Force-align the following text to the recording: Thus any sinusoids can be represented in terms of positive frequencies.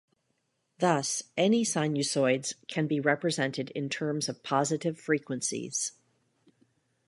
Thus 0.79 1.21
any 1.37 1.63
sinusoids 1.63 2.55
can 2.67 2.87
be 2.87 2.99
represented 2.99 3.69
in 3.75 3.87
terms 3.87 4.27
of 4.27 4.41
positive 4.41 4.97
frequencies. 4.99 5.91